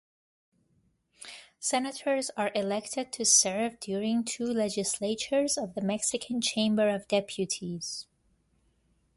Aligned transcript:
Senators 1.59 2.31
are 2.35 2.49
elected 2.55 3.13
to 3.13 3.23
serve 3.23 3.79
during 3.79 4.23
two 4.23 4.45
legislatures 4.47 5.59
of 5.59 5.75
the 5.75 5.81
Mexican 5.81 6.41
Chamber 6.41 6.89
of 6.89 7.07
Deputies. 7.07 8.07